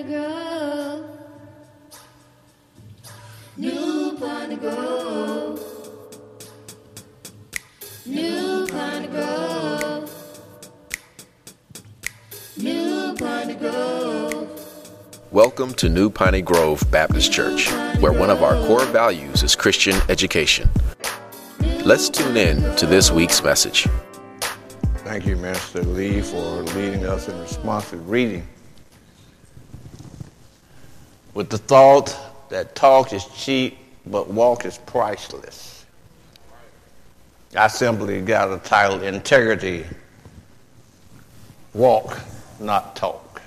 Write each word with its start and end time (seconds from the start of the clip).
Piney 0.00 0.14
Grove. 0.14 1.04
New 3.58 4.16
Piney 4.18 4.56
Grove. 4.56 5.60
New 8.06 8.66
Piney 8.68 9.08
Grove. 9.08 10.10
New 12.56 13.14
Piney 13.14 13.54
Grove. 13.54 14.48
Welcome 15.32 15.74
to 15.74 15.90
New 15.90 16.08
Piney 16.08 16.40
Grove 16.40 16.82
Baptist 16.90 17.30
Church, 17.30 17.70
where 18.00 18.12
one 18.12 18.30
of 18.30 18.42
our 18.42 18.54
core 18.66 18.86
values 18.86 19.42
is 19.42 19.54
Christian 19.54 20.00
education. 20.08 20.70
Let's 21.84 22.08
tune 22.08 22.38
in 22.38 22.74
to 22.76 22.86
this 22.86 23.10
week's 23.10 23.42
message. 23.42 23.86
Thank 25.04 25.26
you, 25.26 25.36
Master 25.36 25.82
Lee, 25.82 26.22
for 26.22 26.62
leading 26.74 27.04
us 27.04 27.28
in 27.28 27.38
responsive 27.38 28.08
reading. 28.08 28.48
With 31.34 31.50
the 31.50 31.58
thought 31.58 32.16
that 32.50 32.74
talk 32.74 33.12
is 33.12 33.24
cheap, 33.36 33.78
but 34.06 34.28
walk 34.28 34.64
is 34.64 34.78
priceless. 34.78 35.84
I 37.56 37.68
simply 37.68 38.20
got 38.20 38.52
a 38.52 38.58
title 38.58 39.02
Integrity 39.02 39.84
Walk, 41.72 42.18
not 42.58 42.96
talk. 42.96 43.42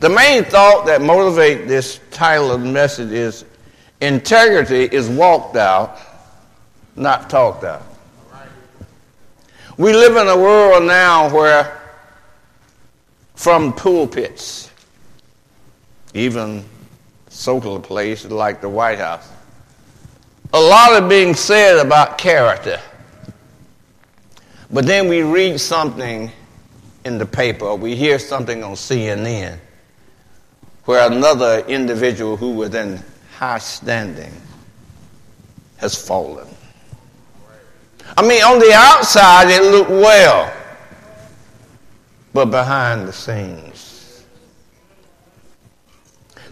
The 0.00 0.08
main 0.08 0.44
thought 0.44 0.86
that 0.86 1.00
motivates 1.00 1.66
this 1.66 2.00
title 2.10 2.52
of 2.52 2.60
the 2.60 2.68
message 2.68 3.12
is 3.12 3.44
integrity 4.00 4.84
is 4.84 5.08
walked 5.08 5.56
out, 5.56 5.98
not 6.96 7.30
talked 7.30 7.64
out. 7.64 7.86
We 9.78 9.92
live 9.92 10.16
in 10.16 10.26
a 10.28 10.36
world 10.36 10.84
now 10.84 11.34
where, 11.34 11.80
from 13.34 13.72
pulpits, 13.72 14.70
even 16.16 16.64
social 17.28 17.78
places 17.78 18.30
like 18.30 18.60
the 18.62 18.68
White 18.68 18.98
House, 18.98 19.30
a 20.54 20.60
lot 20.60 21.00
of 21.00 21.08
being 21.08 21.34
said 21.34 21.84
about 21.84 22.16
character. 22.16 22.80
But 24.70 24.86
then 24.86 25.08
we 25.08 25.22
read 25.22 25.60
something 25.60 26.32
in 27.04 27.18
the 27.18 27.26
paper, 27.26 27.74
we 27.74 27.94
hear 27.94 28.18
something 28.18 28.64
on 28.64 28.72
CNN, 28.72 29.58
where 30.86 31.10
another 31.10 31.60
individual 31.68 32.36
who 32.36 32.52
was 32.52 32.74
in 32.74 33.00
high 33.36 33.58
standing 33.58 34.32
has 35.76 35.94
fallen. 35.94 36.48
I 38.16 38.26
mean, 38.26 38.42
on 38.42 38.58
the 38.58 38.72
outside, 38.72 39.50
it 39.50 39.62
looked 39.70 39.90
well, 39.90 40.52
but 42.32 42.46
behind 42.46 43.06
the 43.06 43.12
scenes. 43.12 43.85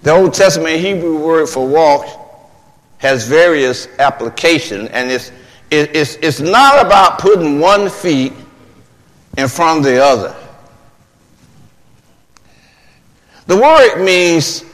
The 0.04 0.12
Old 0.12 0.34
Testament 0.34 0.80
Hebrew 0.80 1.16
word 1.16 1.48
for 1.48 1.66
walk 1.66 2.04
has 2.98 3.26
various 3.26 3.88
applications, 3.98 4.90
and 4.90 5.10
it's, 5.10 5.32
it's, 5.70 6.16
it's 6.16 6.40
not 6.40 6.84
about 6.84 7.18
putting 7.18 7.58
one 7.58 7.88
feet 7.88 8.34
in 9.38 9.48
front 9.48 9.78
of 9.78 9.84
the 9.84 10.04
other. 10.04 10.36
The 13.46 13.56
word 13.56 14.04
means 14.04 14.66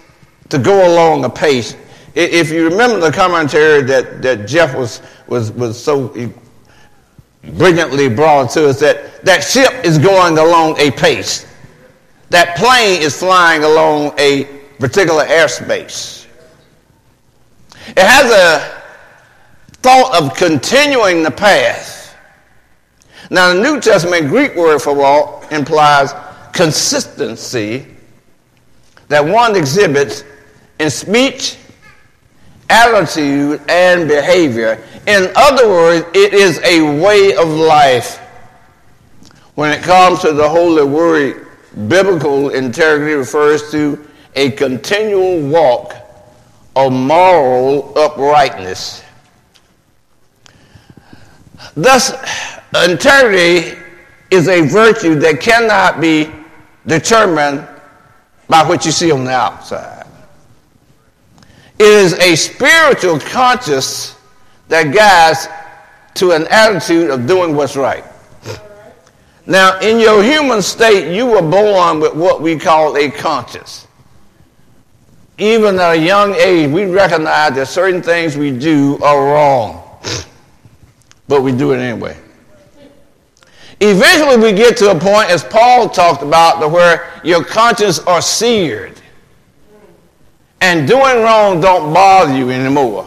to 0.48 0.58
go 0.58 0.92
along 0.92 1.24
a 1.24 1.30
pace. 1.30 1.76
If 2.16 2.50
you 2.50 2.68
remember 2.68 2.98
the 2.98 3.12
commentary 3.12 3.82
that, 3.82 4.22
that 4.22 4.48
Jeff 4.48 4.74
was, 4.74 5.00
was, 5.28 5.52
was 5.52 5.80
so 5.80 6.08
brilliantly 7.44 8.08
brought 8.08 8.50
to 8.50 8.68
us 8.68 8.80
that 8.80 9.24
that 9.24 9.44
ship 9.44 9.84
is 9.84 9.96
going 9.96 10.38
along 10.38 10.76
a 10.80 10.90
pace. 10.90 11.46
That 12.30 12.56
plane 12.56 13.00
is 13.00 13.16
flying 13.16 13.62
along 13.62 14.18
a 14.18 14.59
particular 14.80 15.24
airspace. 15.26 16.26
It 17.88 17.98
has 17.98 18.30
a 18.30 18.82
thought 19.82 20.20
of 20.20 20.34
continuing 20.36 21.22
the 21.22 21.30
path. 21.30 22.16
Now, 23.30 23.54
the 23.54 23.62
New 23.62 23.80
Testament 23.80 24.28
Greek 24.28 24.56
word 24.56 24.80
for 24.80 24.94
walk 24.94 25.52
implies 25.52 26.12
consistency 26.52 27.86
that 29.08 29.24
one 29.24 29.54
exhibits 29.54 30.24
in 30.78 30.90
speech, 30.90 31.56
attitude, 32.68 33.60
and 33.68 34.08
behavior. 34.08 34.82
In 35.06 35.30
other 35.36 35.68
words, 35.68 36.06
it 36.14 36.32
is 36.32 36.58
a 36.64 36.80
way 37.00 37.34
of 37.36 37.48
life. 37.48 38.18
When 39.54 39.70
it 39.70 39.82
comes 39.82 40.20
to 40.20 40.32
the 40.32 40.48
Holy 40.48 40.84
Word, 40.84 41.46
biblical 41.88 42.50
integrity 42.50 43.14
refers 43.14 43.70
to 43.72 44.09
a 44.34 44.50
continual 44.52 45.48
walk 45.48 45.94
of 46.76 46.92
moral 46.92 47.96
uprightness. 47.98 49.02
Thus, 51.74 52.12
integrity 52.74 53.78
is 54.30 54.48
a 54.48 54.62
virtue 54.62 55.16
that 55.16 55.40
cannot 55.40 56.00
be 56.00 56.30
determined 56.86 57.66
by 58.48 58.66
what 58.66 58.84
you 58.84 58.92
see 58.92 59.10
on 59.10 59.24
the 59.24 59.32
outside. 59.32 60.06
It 61.78 61.86
is 61.86 62.12
a 62.14 62.36
spiritual 62.36 63.18
conscience 63.18 64.16
that 64.68 64.94
guides 64.94 65.48
to 66.14 66.32
an 66.32 66.46
attitude 66.50 67.10
of 67.10 67.26
doing 67.26 67.54
what's 67.54 67.76
right. 67.76 68.04
Now, 69.46 69.80
in 69.80 69.98
your 69.98 70.22
human 70.22 70.62
state, 70.62 71.14
you 71.14 71.26
were 71.26 71.42
born 71.42 72.00
with 72.00 72.14
what 72.14 72.42
we 72.42 72.58
call 72.58 72.96
a 72.96 73.10
conscience. 73.10 73.86
Even 75.40 75.78
at 75.80 75.92
a 75.92 75.96
young 75.96 76.34
age, 76.34 76.70
we 76.70 76.84
recognize 76.84 77.54
that 77.54 77.66
certain 77.66 78.02
things 78.02 78.36
we 78.36 78.50
do 78.50 78.98
are 79.02 79.32
wrong, 79.32 79.82
but 81.28 81.40
we 81.40 81.50
do 81.50 81.72
it 81.72 81.78
anyway. 81.78 82.14
Eventually, 83.80 84.36
we 84.36 84.52
get 84.52 84.76
to 84.76 84.90
a 84.90 84.98
point, 84.98 85.30
as 85.30 85.42
Paul 85.42 85.88
talked 85.88 86.22
about, 86.22 86.70
where 86.70 87.10
your 87.24 87.42
conscience 87.42 88.00
are 88.00 88.20
seared, 88.20 89.00
and 90.60 90.86
doing 90.86 91.22
wrong 91.22 91.62
don't 91.62 91.94
bother 91.94 92.36
you 92.36 92.50
anymore. 92.50 93.06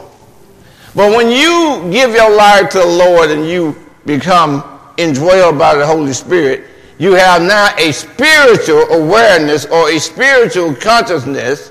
But 0.96 1.16
when 1.16 1.30
you 1.30 1.88
give 1.92 2.16
your 2.16 2.36
life 2.36 2.70
to 2.72 2.80
the 2.80 2.86
Lord 2.88 3.30
and 3.30 3.48
you 3.48 3.76
become 4.08 4.64
indwelled 4.98 5.60
by 5.60 5.76
the 5.76 5.86
Holy 5.86 6.14
Spirit, 6.14 6.64
you 6.98 7.14
have 7.14 7.44
now 7.44 7.76
a 7.78 7.92
spiritual 7.92 8.82
awareness 8.90 9.66
or 9.66 9.92
a 9.92 10.00
spiritual 10.00 10.74
consciousness 10.74 11.70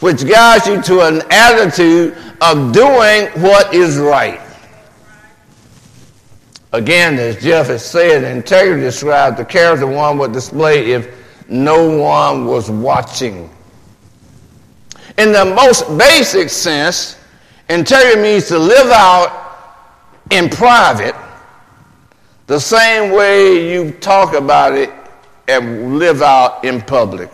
which 0.00 0.26
guides 0.26 0.66
you 0.66 0.82
to 0.82 1.00
an 1.02 1.22
attitude 1.30 2.16
of 2.40 2.72
doing 2.72 3.26
what 3.42 3.74
is 3.74 3.98
right. 3.98 4.40
Again, 6.72 7.18
as 7.18 7.42
Jeff 7.42 7.68
has 7.68 7.84
said, 7.84 8.24
integrity 8.24 8.82
describes 8.82 9.38
the 9.38 9.44
character 9.44 9.86
one 9.86 10.18
would 10.18 10.32
display 10.32 10.92
if 10.92 11.08
no 11.48 11.98
one 11.98 12.44
was 12.44 12.70
watching. 12.70 13.48
In 15.16 15.32
the 15.32 15.44
most 15.44 15.96
basic 15.96 16.50
sense, 16.50 17.18
integrity 17.70 18.20
means 18.20 18.48
to 18.48 18.58
live 18.58 18.90
out 18.90 19.44
in 20.30 20.50
private 20.50 21.14
the 22.46 22.60
same 22.60 23.12
way 23.12 23.72
you 23.72 23.92
talk 23.92 24.34
about 24.34 24.74
it 24.74 24.90
and 25.48 25.98
live 25.98 26.22
out 26.22 26.64
in 26.64 26.80
public. 26.80 27.30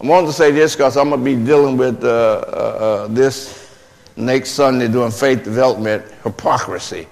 I 0.00 0.06
wanted 0.06 0.28
to 0.28 0.32
say 0.32 0.52
this 0.52 0.76
because 0.76 0.96
I'm 0.96 1.08
going 1.08 1.24
to 1.24 1.24
be 1.24 1.44
dealing 1.44 1.76
with 1.76 2.04
uh, 2.04 2.08
uh, 2.08 2.50
uh, 2.50 3.06
this 3.08 3.76
next 4.16 4.50
Sunday 4.50 4.86
doing 4.86 5.10
faith 5.10 5.42
development 5.42 6.04
hypocrisy. 6.22 7.08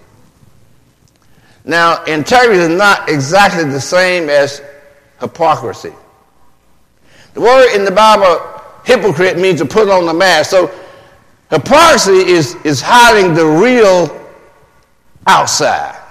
Now, 1.64 2.04
integrity 2.04 2.60
is 2.60 2.68
not 2.68 3.08
exactly 3.08 3.64
the 3.64 3.80
same 3.80 4.28
as 4.28 4.62
hypocrisy. 5.20 5.92
The 7.34 7.40
word 7.40 7.74
in 7.74 7.84
the 7.84 7.90
Bible, 7.90 8.62
hypocrite, 8.84 9.36
means 9.36 9.60
to 9.60 9.66
put 9.66 9.88
on 9.88 10.06
the 10.06 10.14
mask. 10.14 10.50
So, 10.50 10.72
hypocrisy 11.50 12.12
is, 12.12 12.54
is 12.64 12.80
hiding 12.80 13.34
the 13.34 13.44
real 13.44 14.26
outside. 15.26 16.05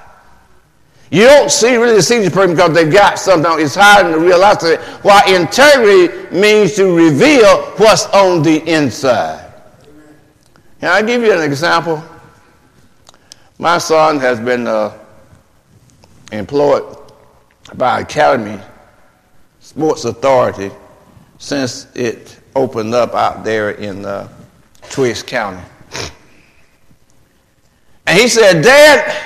You 1.15 1.23
don't 1.23 1.49
see 1.49 1.77
really 1.77 2.01
see 2.01 2.19
this 2.19 2.33
person 2.33 2.57
because 2.57 2.73
they 2.73 2.89
got 2.89 3.17
something. 3.17 3.49
It's 3.57 3.73
hiding 3.73 4.11
the 4.11 4.19
real. 4.19 4.41
While 5.01 5.33
integrity 5.33 6.35
means 6.35 6.75
to 6.75 6.93
reveal 6.93 7.61
what's 7.77 8.05
on 8.07 8.43
the 8.43 8.57
inside. 8.69 9.53
Can 10.81 10.89
I 10.89 11.01
give 11.01 11.21
you 11.21 11.31
an 11.31 11.41
example? 11.41 12.03
My 13.57 13.77
son 13.77 14.19
has 14.19 14.41
been 14.41 14.67
uh, 14.67 14.91
employed 16.33 16.83
by 17.75 18.01
Academy 18.01 18.61
Sports 19.61 20.03
Authority 20.03 20.69
since 21.37 21.87
it 21.95 22.41
opened 22.57 22.93
up 22.93 23.13
out 23.13 23.45
there 23.45 23.71
in 23.71 24.05
uh, 24.05 24.27
Twist 24.89 25.27
County. 25.27 25.63
And 28.05 28.19
he 28.19 28.27
said, 28.27 28.61
Dad, 28.61 29.24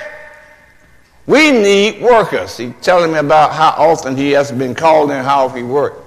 We 1.29 1.51
need 1.51 2.01
workers. 2.01 2.57
He's 2.57 2.73
telling 2.81 3.11
me 3.11 3.19
about 3.19 3.53
how 3.53 3.69
often 3.77 4.17
he 4.17 4.31
has 4.31 4.51
been 4.51 4.73
called 4.73 5.11
and 5.11 5.23
how 5.23 5.47
he 5.49 5.61
worked. 5.61 6.03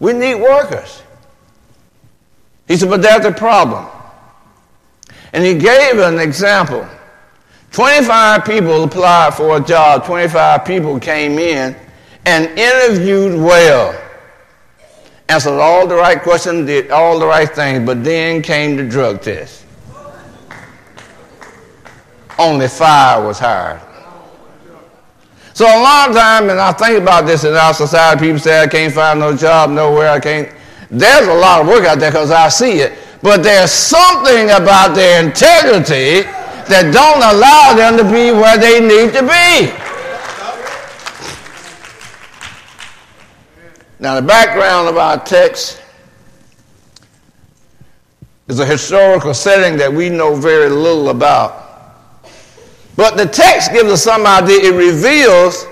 We 0.00 0.14
need 0.14 0.36
workers. 0.36 1.02
He 2.66 2.78
said, 2.78 2.88
but 2.88 3.02
that's 3.02 3.26
a 3.26 3.30
problem. 3.30 3.86
And 5.34 5.44
he 5.44 5.52
gave 5.52 5.98
an 5.98 6.18
example. 6.18 6.88
25 7.72 8.46
people 8.46 8.84
applied 8.84 9.34
for 9.34 9.58
a 9.58 9.60
job, 9.60 10.06
25 10.06 10.64
people 10.64 10.98
came 10.98 11.38
in 11.38 11.76
and 12.24 12.46
interviewed 12.58 13.38
well. 13.38 14.00
Answered 15.28 15.60
all 15.60 15.86
the 15.86 15.96
right 15.96 16.22
questions, 16.22 16.66
did 16.66 16.90
all 16.90 17.18
the 17.18 17.26
right 17.26 17.54
things, 17.54 17.84
but 17.84 18.02
then 18.02 18.40
came 18.40 18.78
the 18.78 18.88
drug 18.88 19.20
test. 19.20 19.66
Only 22.38 22.68
five 22.68 23.24
was 23.24 23.38
hired. 23.38 23.83
So 25.54 25.66
a 25.66 25.80
lot 25.80 26.10
of 26.10 26.16
time, 26.16 26.50
and 26.50 26.58
I 26.58 26.72
think 26.72 27.00
about 27.00 27.26
this 27.26 27.44
in 27.44 27.54
our 27.54 27.72
society, 27.72 28.26
people 28.26 28.40
say 28.40 28.60
I 28.60 28.66
can't 28.66 28.92
find 28.92 29.20
no 29.20 29.36
job 29.36 29.70
nowhere, 29.70 30.10
I 30.10 30.18
can't. 30.18 30.52
There's 30.90 31.28
a 31.28 31.34
lot 31.34 31.60
of 31.60 31.68
work 31.68 31.84
out 31.84 32.00
there 32.00 32.10
because 32.10 32.32
I 32.32 32.48
see 32.48 32.80
it. 32.80 32.98
But 33.22 33.44
there's 33.44 33.70
something 33.70 34.50
about 34.50 34.96
their 34.96 35.24
integrity 35.24 36.22
that 36.68 36.90
don't 36.92 37.22
allow 37.22 37.72
them 37.76 37.96
to 37.98 38.02
be 38.02 38.32
where 38.32 38.58
they 38.58 38.80
need 38.80 39.12
to 39.12 39.22
be. 39.22 39.72
Now, 44.00 44.16
the 44.16 44.26
background 44.26 44.88
of 44.88 44.96
our 44.96 45.24
text 45.24 45.80
is 48.48 48.58
a 48.58 48.66
historical 48.66 49.34
setting 49.34 49.78
that 49.78 49.92
we 49.92 50.10
know 50.10 50.34
very 50.34 50.68
little 50.68 51.10
about. 51.10 51.63
But 52.96 53.16
the 53.16 53.26
text 53.26 53.72
gives 53.72 53.90
us 53.90 54.02
some 54.02 54.26
idea. 54.26 54.72
It 54.72 54.76
reveals 54.76 55.66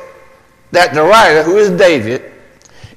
that 0.73 0.95
the 0.95 1.03
writer, 1.03 1.43
who 1.43 1.57
is 1.57 1.71
David, 1.71 2.33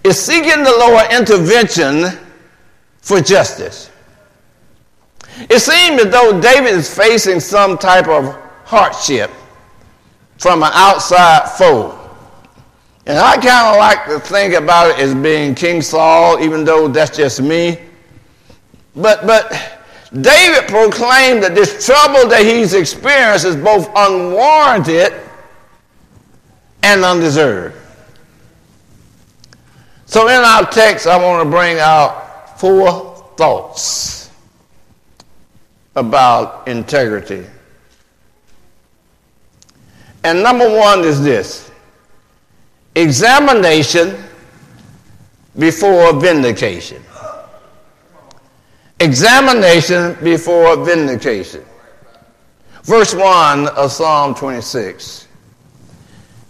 is 0.04 0.20
seeking 0.20 0.64
the 0.64 0.76
Lord 0.80 1.06
intervention 1.12 2.18
for 3.02 3.22
justice. 3.22 3.92
It 5.50 5.60
seems 5.60 6.02
as 6.02 6.12
though 6.12 6.40
David 6.40 6.74
is 6.74 6.94
facing 6.94 7.40
some 7.40 7.78
type 7.78 8.08
of 8.08 8.36
hardship 8.64 9.30
from 10.38 10.64
an 10.64 10.72
outside 10.74 11.50
foe. 11.58 12.00
And 13.06 13.20
I 13.20 13.36
kind 13.36 13.68
of 13.68 13.78
like 13.78 14.06
to 14.06 14.20
think 14.20 14.56
about 14.56 14.92
it 14.92 15.00
as 15.00 15.14
being 15.14 15.54
King 15.54 15.82
Saul, 15.82 16.40
even 16.40 16.64
though 16.64 16.88
that's 16.88 17.16
just 17.16 17.42
me. 17.42 17.80
But, 18.96 19.28
but 19.28 19.75
David 20.22 20.70
proclaimed 20.70 21.44
that 21.44 21.56
this 21.56 21.86
trouble 21.86 22.30
that 22.30 22.42
he's 22.42 22.74
experienced 22.74 23.46
is 23.46 23.58
both 23.58 23.90
unwarranted 23.96 25.14
and 26.84 27.04
undeserved. 27.04 27.76
So 30.06 30.28
in 30.30 30.36
our 30.36 30.66
text, 30.72 31.06
I 31.06 31.22
want 31.22 31.44
to 31.44 31.50
bring 31.50 31.80
out 31.80 32.58
four 32.58 33.34
thoughts 33.36 34.30
about 35.96 36.66
integrity. 36.68 37.46
And 40.24 40.42
number 40.42 40.70
one 40.70 41.02
is 41.02 41.22
this 41.22 41.72
examination 42.96 44.24
before 45.58 46.14
vindication. 46.20 47.04
Examination 49.00 50.18
before 50.24 50.84
vindication. 50.86 51.64
Verse 52.84 53.14
1 53.14 53.68
of 53.70 53.92
Psalm 53.92 54.36
26. 54.36 55.28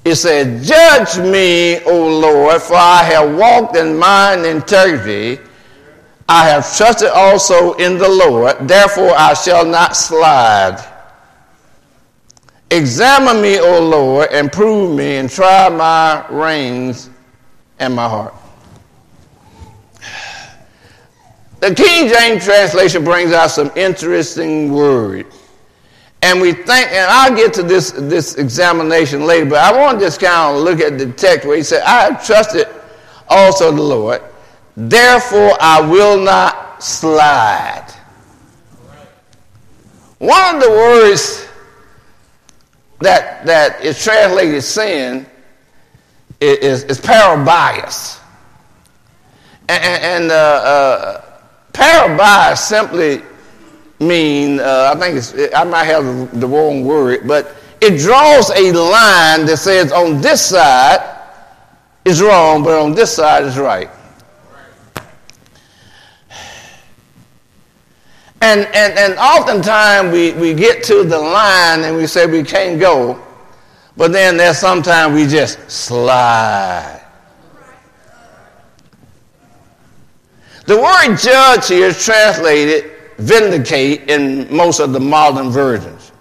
It 0.03 0.15
said, 0.15 0.61
Judge 0.61 1.17
me, 1.17 1.79
O 1.85 2.19
Lord, 2.19 2.61
for 2.61 2.75
I 2.75 3.01
have 3.03 3.35
walked 3.35 3.75
in 3.75 3.97
mine 3.97 4.45
integrity. 4.45 5.41
I 6.29 6.47
have 6.49 6.75
trusted 6.75 7.09
also 7.09 7.73
in 7.73 7.97
the 7.97 8.09
Lord, 8.09 8.67
therefore 8.67 9.11
I 9.15 9.33
shall 9.33 9.65
not 9.65 9.95
slide. 9.95 10.83
Examine 12.69 13.41
me, 13.41 13.59
O 13.59 13.79
Lord, 13.79 14.29
and 14.31 14.51
prove 14.51 14.95
me, 14.95 15.17
and 15.17 15.29
try 15.29 15.69
my 15.69 16.27
reins 16.29 17.09
and 17.79 17.95
my 17.95 18.07
heart. 18.07 18.33
The 21.65 21.73
King 21.73 22.09
James 22.09 22.45
translation 22.45 23.03
brings 23.03 23.31
out 23.31 23.47
some 23.47 23.71
interesting 23.75 24.71
words. 24.71 25.35
And 26.21 26.39
we 26.39 26.53
think, 26.53 26.91
and 26.91 27.09
I'll 27.09 27.35
get 27.35 27.55
to 27.55 27.63
this, 27.63 27.89
this 27.89 28.35
examination 28.35 29.25
later, 29.25 29.49
but 29.49 29.57
I 29.57 29.75
want 29.75 29.97
to 29.97 30.05
just 30.05 30.21
kind 30.21 30.55
of 30.55 30.61
look 30.61 30.79
at 30.79 30.99
the 30.99 31.11
text 31.13 31.47
where 31.47 31.57
he 31.57 31.63
said, 31.63 31.81
I 31.81 32.03
have 32.03 32.23
trusted 32.23 32.67
also 33.27 33.71
the 33.71 33.81
Lord, 33.81 34.21
therefore 34.77 35.57
I 35.59 35.81
will 35.81 36.21
not 36.21 36.83
slide. 36.83 37.91
One 40.19 40.57
of 40.57 40.61
the 40.61 40.69
words 40.69 41.47
that, 42.99 43.43
that 43.47 43.83
is 43.83 44.03
translated 44.03 44.63
sin 44.63 45.25
is, 46.39 46.83
is 46.83 47.01
parabias. 47.01 48.19
And, 49.67 50.03
and 50.03 50.31
uh, 50.31 50.35
uh, 50.35 51.24
parabias 51.75 52.57
simply 52.57 53.21
mean, 53.99 54.59
uh, 54.59 54.93
I 54.95 54.99
think 54.99 55.17
it's, 55.17 55.33
I 55.53 55.63
might 55.63 55.85
have 55.85 56.39
the 56.39 56.47
wrong 56.47 56.85
word, 56.85 57.27
but 57.27 57.55
it 57.81 57.99
draws 57.99 58.49
a 58.49 58.71
line 58.71 59.45
that 59.45 59.57
says 59.57 59.91
on 59.91 60.21
this 60.21 60.45
side 60.45 61.19
is 62.05 62.21
wrong, 62.21 62.63
but 62.63 62.79
on 62.79 62.93
this 62.93 63.13
side 63.13 63.43
is 63.43 63.57
right. 63.57 63.89
And, 68.41 68.61
and, 68.75 68.97
and 68.97 69.13
oftentimes 69.17 70.13
we, 70.13 70.33
we 70.33 70.53
get 70.53 70.83
to 70.85 71.03
the 71.03 71.17
line 71.17 71.83
and 71.83 71.97
we 71.97 72.05
say 72.05 72.25
we 72.27 72.43
can't 72.43 72.79
go, 72.79 73.21
but 73.97 74.11
then 74.11 74.37
there's 74.37 74.59
sometimes 74.59 75.15
we 75.15 75.25
just 75.25 75.59
slide. 75.69 77.04
The 80.65 80.75
word 80.75 81.17
judge 81.17 81.67
here 81.67 81.87
is 81.87 82.03
translated 82.03 82.91
vindicate 83.17 84.09
in 84.09 84.53
most 84.55 84.79
of 84.79 84.93
the 84.93 84.99
modern 84.99 85.49
versions. 85.49 86.11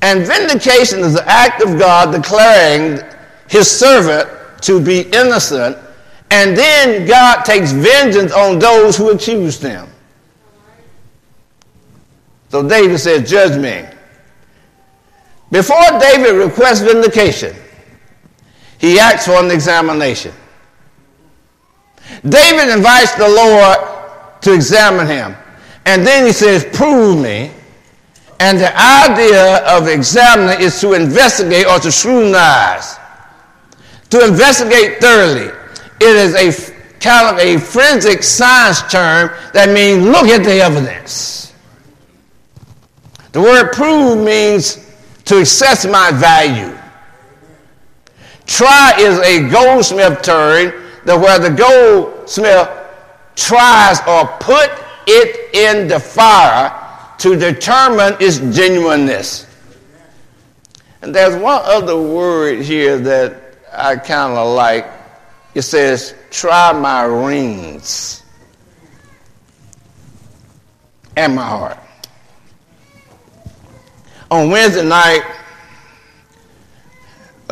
And 0.00 0.26
vindication 0.26 1.00
is 1.00 1.14
the 1.14 1.28
act 1.28 1.62
of 1.62 1.78
God 1.78 2.12
declaring 2.12 3.00
his 3.48 3.70
servant 3.70 4.28
to 4.62 4.80
be 4.80 5.02
innocent, 5.12 5.76
and 6.30 6.56
then 6.56 7.06
God 7.06 7.44
takes 7.44 7.70
vengeance 7.70 8.32
on 8.32 8.58
those 8.58 8.96
who 8.96 9.10
accuse 9.10 9.60
them. 9.60 9.88
So 12.48 12.66
David 12.68 12.98
says, 12.98 13.30
Judge 13.30 13.58
me. 13.58 13.88
Before 15.50 15.98
David 16.00 16.32
requests 16.32 16.80
vindication, 16.80 17.54
he 18.82 18.98
asks 18.98 19.26
for 19.26 19.34
an 19.34 19.52
examination. 19.52 20.34
David 22.28 22.68
invites 22.68 23.14
the 23.14 23.28
Lord 23.28 23.78
to 24.42 24.52
examine 24.52 25.06
him. 25.06 25.36
And 25.86 26.04
then 26.04 26.26
he 26.26 26.32
says, 26.32 26.66
Prove 26.76 27.22
me. 27.22 27.52
And 28.40 28.58
the 28.58 28.76
idea 28.76 29.64
of 29.68 29.86
examining 29.86 30.60
is 30.60 30.80
to 30.80 30.94
investigate 30.94 31.64
or 31.64 31.78
to 31.78 31.92
scrutinize, 31.92 32.98
to 34.10 34.26
investigate 34.26 35.00
thoroughly. 35.00 35.52
It 36.00 36.16
is 36.16 36.34
a 36.34 36.72
kind 36.98 37.28
of 37.28 37.38
a 37.40 37.58
forensic 37.58 38.24
science 38.24 38.82
term 38.90 39.30
that 39.54 39.68
means 39.68 40.04
look 40.04 40.26
at 40.26 40.42
the 40.42 40.60
evidence. 40.60 41.54
The 43.30 43.40
word 43.40 43.72
prove 43.72 44.24
means 44.24 44.84
to 45.26 45.40
assess 45.42 45.86
my 45.86 46.10
value. 46.10 46.76
Try 48.46 48.94
is 48.98 49.18
a 49.20 49.48
goldsmith 49.50 50.22
term 50.22 50.72
that 51.04 51.18
where 51.18 51.38
the 51.38 51.50
goldsmith 51.50 52.68
tries 53.34 54.00
or 54.06 54.26
put 54.38 54.70
it 55.06 55.54
in 55.54 55.88
the 55.88 55.98
fire 55.98 56.78
to 57.18 57.36
determine 57.36 58.16
its 58.20 58.38
genuineness. 58.56 59.46
And 61.02 61.14
there's 61.14 61.34
one 61.34 61.60
other 61.64 62.00
word 62.00 62.60
here 62.60 62.98
that 62.98 63.56
I 63.72 63.96
kind 63.96 64.34
of 64.34 64.54
like. 64.54 64.86
It 65.54 65.62
says, 65.62 66.14
try 66.30 66.72
my 66.72 67.02
rings 67.02 68.22
and 71.16 71.34
my 71.34 71.46
heart. 71.46 71.78
On 74.30 74.50
Wednesday 74.50 74.88
night, 74.88 75.22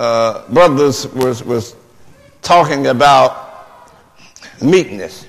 uh, 0.00 0.49
brothers 0.49 1.07
was, 1.09 1.45
was 1.45 1.76
talking 2.40 2.87
about 2.87 3.92
meekness. 4.62 5.26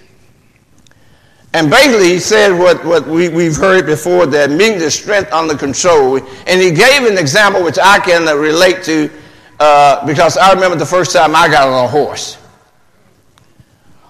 And 1.54 1.70
basically, 1.70 2.08
he 2.08 2.20
said 2.20 2.58
what, 2.58 2.86
what 2.86 3.06
we, 3.06 3.28
we've 3.28 3.58
heard 3.58 3.86
before 3.86 4.26
that 4.28 4.50
meekness, 4.50 4.96
strength 4.96 5.34
under 5.34 5.58
control. 5.58 6.20
And 6.48 6.62
he 6.62 6.72
gave 6.72 7.04
an 7.04 7.18
example 7.18 7.62
which 7.62 7.78
I 7.78 8.00
can 8.00 8.24
relate 8.40 8.84
to 8.84 9.12
uh, 9.60 10.06
because 10.06 10.38
I 10.38 10.54
remember 10.54 10.78
the 10.78 10.86
first 10.86 11.12
time 11.12 11.36
I 11.36 11.50
got 11.50 11.68
on 11.68 11.84
a 11.84 11.88
horse. 11.90 12.38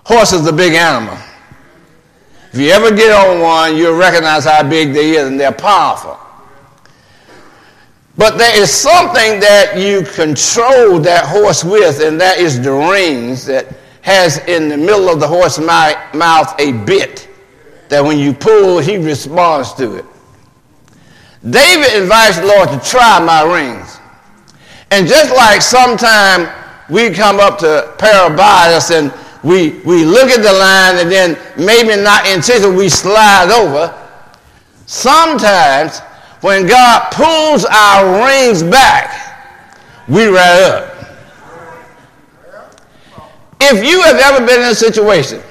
Horse 0.06 0.32
is 0.32 0.46
a 0.46 0.54
big 0.54 0.74
animal. 0.74 1.18
If 2.54 2.60
you 2.60 2.70
ever 2.70 2.96
get 2.96 3.12
on 3.12 3.40
one, 3.40 3.76
you'll 3.76 3.98
recognize 3.98 4.46
how 4.46 4.62
big 4.62 4.94
they 4.94 5.18
are 5.18 5.26
and 5.26 5.40
they're 5.40 5.52
powerful. 5.52 6.20
But 8.18 8.38
there 8.38 8.62
is 8.62 8.70
something 8.72 9.40
that 9.40 9.78
you 9.78 10.04
control 10.04 11.00
that 11.00 11.26
horse 11.26 11.64
with, 11.64 12.02
and 12.02 12.20
that 12.20 12.40
is 12.40 12.62
the 12.62 12.72
reins 12.72 13.46
that 13.46 13.68
has 14.02 14.40
in 14.48 14.68
the 14.68 14.78
middle 14.78 15.10
of 15.10 15.20
the 15.20 15.28
horse's 15.28 15.64
mouth 15.64 16.60
a 16.60 16.72
bit 16.86 17.30
that 17.90 18.04
when 18.04 18.18
you 18.18 18.34
pull, 18.34 18.80
he 18.80 18.98
responds 18.98 19.74
to 19.74 19.96
it. 19.96 20.06
David 21.50 22.02
invites 22.02 22.38
the 22.38 22.46
Lord 22.46 22.70
to 22.70 22.80
try 22.80 23.20
my 23.20 23.44
rings. 23.44 24.00
And 24.92 25.08
just 25.08 25.34
like 25.36 25.62
sometime 25.62 26.50
we 26.90 27.10
come 27.10 27.40
up 27.40 27.58
to 27.60 27.94
Parabias 27.98 28.92
and 28.92 29.14
we, 29.44 29.80
we 29.86 30.06
look 30.06 30.30
at 30.30 30.44
the 30.44 30.54
line 30.54 31.00
and 31.00 31.12
then 31.12 31.38
maybe 31.58 32.02
not 32.02 32.28
intentionally 32.28 32.76
we 32.76 32.90
slide 32.90 33.52
over, 33.52 33.94
sometimes 34.86 36.02
when 36.42 36.66
God 36.68 37.12
pulls 37.12 37.66
our 37.66 38.26
rings 38.26 38.64
back, 38.64 39.38
we 40.08 40.26
rise 40.26 40.62
up. 40.62 40.92
If 43.62 43.86
you 43.86 44.02
have 44.02 44.18
ever 44.18 44.46
been 44.46 44.62
in 44.62 44.70
a 44.70 44.76
situation 44.76 45.42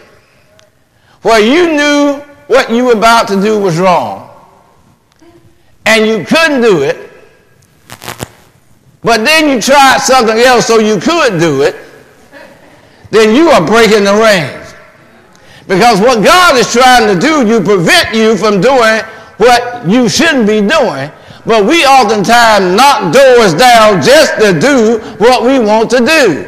where 1.22 1.40
you 1.40 1.76
knew 1.76 2.20
what 2.48 2.70
you 2.70 2.86
were 2.86 2.94
about 2.94 3.28
to 3.28 3.40
do 3.40 3.58
was 3.60 3.78
wrong 3.78 4.28
and 5.86 6.06
you 6.06 6.24
couldn't 6.24 6.60
do 6.60 6.82
it, 6.82 7.10
but 9.02 9.24
then 9.24 9.48
you 9.48 9.60
tried 9.60 9.98
something 9.98 10.36
else 10.38 10.66
so 10.66 10.78
you 10.78 10.98
could 10.98 11.38
do 11.38 11.62
it, 11.62 11.76
then 13.10 13.34
you 13.34 13.48
are 13.48 13.64
breaking 13.64 14.04
the 14.04 14.14
reins. 14.14 14.74
Because 15.68 16.00
what 16.00 16.24
God 16.24 16.56
is 16.56 16.70
trying 16.72 17.14
to 17.14 17.20
do, 17.20 17.46
you 17.46 17.60
prevent 17.60 18.12
you 18.12 18.36
from 18.36 18.60
doing 18.60 19.02
what 19.40 19.88
you 19.88 20.08
shouldn't 20.08 20.46
be 20.46 20.60
doing. 20.60 21.10
But 21.46 21.64
we 21.64 21.84
oftentimes 21.84 22.76
knock 22.76 23.12
doors 23.12 23.54
down 23.54 24.02
just 24.02 24.38
to 24.38 24.52
do 24.60 25.00
what 25.16 25.42
we 25.42 25.58
want 25.58 25.90
to 25.90 25.98
do. 25.98 26.46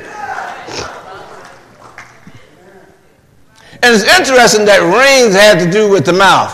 And 3.83 3.95
it's 3.95 4.05
interesting 4.05 4.65
that 4.67 4.79
rings 4.79 5.35
had 5.35 5.59
to 5.59 5.71
do 5.71 5.91
with 5.91 6.05
the 6.05 6.13
mouth. 6.13 6.53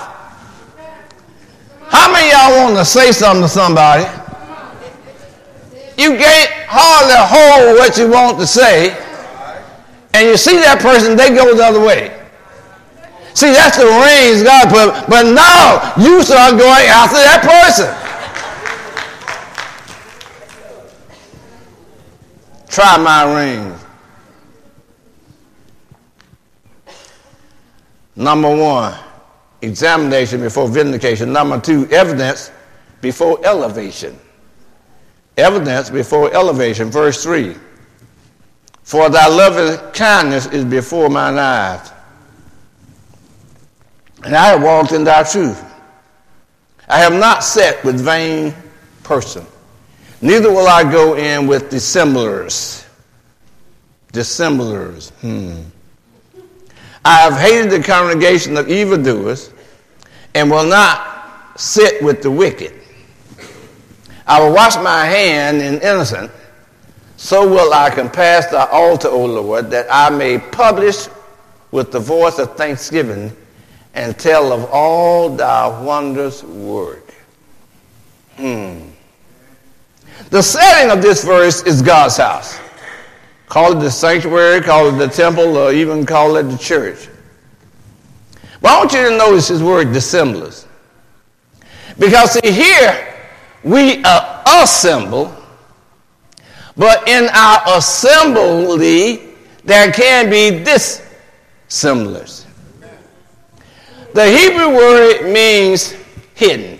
How 1.88 2.10
many 2.12 2.30
y'all 2.30 2.64
want 2.64 2.76
to 2.76 2.84
say 2.84 3.12
something 3.12 3.42
to 3.42 3.48
somebody? 3.48 4.04
You 5.98 6.16
can't 6.16 6.50
hardly 6.68 7.16
hold 7.18 7.78
what 7.78 7.98
you 7.98 8.08
want 8.08 8.38
to 8.38 8.46
say, 8.46 8.96
and 10.14 10.28
you 10.28 10.36
see 10.36 10.56
that 10.60 10.80
person, 10.80 11.16
they 11.16 11.30
go 11.34 11.54
the 11.56 11.64
other 11.64 11.80
way. 11.80 12.17
See, 13.38 13.52
that's 13.52 13.76
the 13.76 13.84
rings 13.84 14.42
God 14.42 14.68
put, 14.68 15.08
but 15.08 15.22
now 15.32 15.94
you 15.96 16.24
start 16.24 16.58
going 16.58 16.88
after 16.88 17.18
that 17.18 17.40
person. 17.46 17.86
Try 22.68 22.96
my 22.96 23.22
rings. 23.38 23.84
Number 28.16 28.56
one, 28.56 28.98
examination 29.62 30.40
before 30.40 30.66
vindication. 30.66 31.32
Number 31.32 31.60
two, 31.60 31.86
evidence 31.92 32.50
before 33.00 33.38
elevation. 33.46 34.18
Evidence 35.36 35.90
before 35.90 36.34
elevation. 36.34 36.90
Verse 36.90 37.22
3 37.22 37.54
For 38.82 39.08
thy 39.08 39.28
loving 39.28 39.78
kindness 39.92 40.46
is 40.46 40.64
before 40.64 41.08
mine 41.08 41.38
eyes, 41.38 41.92
and 44.24 44.34
I 44.34 44.46
have 44.48 44.62
walked 44.62 44.92
in 44.92 45.04
thy 45.04 45.22
truth. 45.22 45.64
I 46.88 46.98
have 46.98 47.12
not 47.12 47.44
sat 47.44 47.84
with 47.84 48.00
vain 48.00 48.54
person, 49.02 49.44
neither 50.20 50.50
will 50.50 50.66
I 50.68 50.90
go 50.90 51.16
in 51.16 51.46
with 51.46 51.70
dissemblers. 51.70 52.84
Dissemblers. 54.12 55.10
Hmm. 55.20 55.60
I 57.04 57.16
have 57.20 57.34
hated 57.34 57.70
the 57.70 57.82
congregation 57.82 58.56
of 58.56 58.68
evildoers 58.68 59.52
and 60.34 60.50
will 60.50 60.66
not 60.66 61.58
sit 61.60 62.02
with 62.02 62.22
the 62.22 62.30
wicked. 62.30 62.72
I 64.26 64.40
will 64.40 64.52
wash 64.52 64.76
my 64.76 65.04
hand 65.04 65.62
in 65.62 65.74
innocent. 65.80 66.30
So 67.16 67.48
will 67.48 67.72
I 67.72 67.90
compass 67.90 68.46
the 68.46 68.68
altar, 68.70 69.08
O 69.08 69.24
Lord, 69.24 69.70
that 69.70 69.86
I 69.90 70.10
may 70.10 70.38
publish 70.38 71.08
with 71.70 71.90
the 71.92 71.98
voice 71.98 72.38
of 72.38 72.56
thanksgiving 72.56 73.34
and 73.98 74.16
tell 74.16 74.52
of 74.52 74.64
all 74.70 75.28
thy 75.28 75.66
wondrous 75.82 76.44
word. 76.44 77.02
Hmm. 78.36 78.90
The 80.30 80.40
setting 80.40 80.92
of 80.92 81.02
this 81.02 81.24
verse 81.24 81.64
is 81.64 81.82
God's 81.82 82.16
house. 82.16 82.60
Call 83.48 83.76
it 83.76 83.80
the 83.80 83.90
sanctuary, 83.90 84.60
call 84.60 84.88
it 84.88 84.98
the 84.98 85.08
temple, 85.08 85.56
or 85.56 85.72
even 85.72 86.06
call 86.06 86.36
it 86.36 86.44
the 86.44 86.56
church. 86.56 87.08
But 88.62 88.70
I 88.70 88.78
want 88.78 88.92
you 88.92 89.08
to 89.08 89.18
notice 89.18 89.48
his 89.48 89.64
word 89.64 89.92
dissemblers. 89.92 90.68
Because 91.98 92.34
see, 92.34 92.52
here 92.52 93.16
we 93.64 94.04
are 94.04 94.44
assemble, 94.46 95.34
but 96.76 97.08
in 97.08 97.28
our 97.34 97.62
assembly 97.76 99.34
there 99.64 99.90
can 99.90 100.30
be 100.30 100.62
dissemblers. 100.62 102.37
The 104.14 104.26
Hebrew 104.26 104.74
word 104.74 105.32
means 105.32 105.94
hidden. 106.34 106.78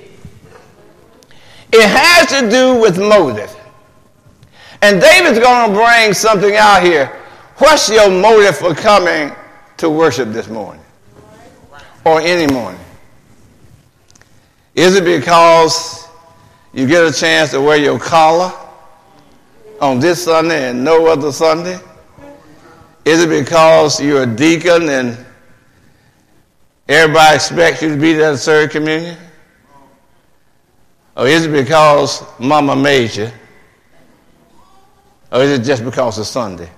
It 1.73 1.87
has 1.87 2.29
to 2.29 2.49
do 2.49 2.81
with 2.81 2.99
motive. 2.99 3.55
And 4.81 5.01
David's 5.01 5.39
going 5.39 5.71
to 5.71 5.77
bring 5.77 6.15
something 6.15 6.55
out 6.57 6.83
here. 6.83 7.07
What's 7.57 7.91
your 7.91 8.11
motive 8.11 8.57
for 8.57 8.75
coming 8.75 9.35
to 9.79 9.91
worship 9.91 10.31
this 10.31 10.49
morning? 10.49 10.83
Or 12.05 12.21
any 12.21 12.51
morning? 12.53 12.81
Is 14.75 14.95
it 14.97 15.05
because 15.05 16.09
you 16.73 16.87
get 16.87 17.05
a 17.05 17.13
chance 17.13 17.51
to 17.51 17.61
wear 17.61 17.77
your 17.77 17.99
collar 17.99 18.53
on 19.81 19.99
this 19.99 20.25
Sunday 20.25 20.71
and 20.71 20.85
no 20.85 21.07
other 21.07 21.33
Sunday? 21.33 21.79
Is 23.05 23.25
it 23.25 23.29
because 23.29 24.01
you're 24.01 24.23
a 24.23 24.27
deacon 24.27 24.89
and 24.89 25.27
everybody 26.89 27.35
expects 27.37 27.83
you 27.83 27.91
to 27.91 28.01
be 28.01 28.15
there 28.15 28.33
to 28.33 28.39
serve 28.39 28.71
communion? 28.71 29.17
Or 31.17 31.27
is 31.27 31.47
it 31.47 31.53
because 31.53 32.23
mama 32.39 32.77
made 32.77 33.15
you? 33.15 33.31
Or 35.31 35.43
is 35.43 35.59
it 35.59 35.65
just 35.65 35.85
because 35.85 36.19
it's 36.19 36.29
Sunday? 36.29 36.71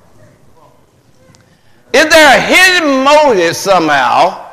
Is 1.93 2.07
there 2.07 2.39
a 2.39 2.41
hidden 2.41 3.05
motive 3.05 3.57
somehow? 3.57 4.49